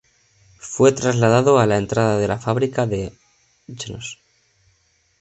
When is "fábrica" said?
2.39-2.87